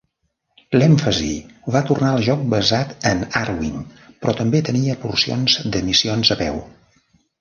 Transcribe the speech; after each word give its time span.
L'èmfasi 0.75 1.33
va 1.75 1.81
tornar 1.89 2.09
al 2.13 2.25
joc 2.29 2.41
basat 2.53 2.95
en 3.11 3.21
Arwing, 3.41 3.77
però 4.23 4.35
també 4.41 4.63
tenia 4.71 4.97
porcions 5.05 5.59
de 5.77 5.83
missions 5.91 6.33
a 6.39 6.41
peu. 6.45 6.59